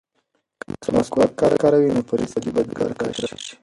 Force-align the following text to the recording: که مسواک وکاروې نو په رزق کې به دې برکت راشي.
که 0.81 0.89
مسواک 0.95 1.33
وکاروې 1.41 1.89
نو 1.95 2.01
په 2.07 2.13
رزق 2.19 2.37
کې 2.43 2.51
به 2.55 2.61
دې 2.67 2.73
برکت 2.79 3.09
راشي. 3.23 3.53